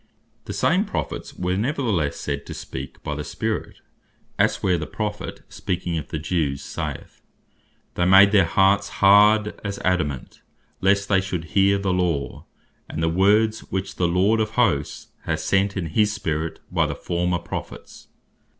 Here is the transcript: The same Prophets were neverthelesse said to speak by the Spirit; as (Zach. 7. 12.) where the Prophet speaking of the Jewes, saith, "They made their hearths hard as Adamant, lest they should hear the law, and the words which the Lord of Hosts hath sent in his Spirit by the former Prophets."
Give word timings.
The 0.45 0.53
same 0.53 0.85
Prophets 0.85 1.35
were 1.35 1.53
neverthelesse 1.55 2.15
said 2.15 2.47
to 2.47 2.55
speak 2.55 3.03
by 3.03 3.13
the 3.13 3.23
Spirit; 3.23 3.81
as 4.39 4.53
(Zach. 4.53 4.61
7. 4.61 4.61
12.) 4.61 4.63
where 4.63 4.77
the 4.79 4.87
Prophet 4.87 5.41
speaking 5.47 5.99
of 5.99 6.07
the 6.07 6.17
Jewes, 6.17 6.63
saith, 6.63 7.21
"They 7.93 8.05
made 8.05 8.31
their 8.31 8.45
hearths 8.45 8.89
hard 8.89 9.53
as 9.63 9.77
Adamant, 9.85 10.41
lest 10.81 11.07
they 11.07 11.21
should 11.21 11.43
hear 11.53 11.77
the 11.77 11.93
law, 11.93 12.47
and 12.89 13.03
the 13.03 13.09
words 13.09 13.59
which 13.71 13.97
the 13.97 14.07
Lord 14.07 14.39
of 14.39 14.55
Hosts 14.55 15.09
hath 15.25 15.41
sent 15.41 15.77
in 15.77 15.85
his 15.85 16.11
Spirit 16.11 16.61
by 16.71 16.87
the 16.87 16.95
former 16.95 17.37
Prophets." 17.37 18.07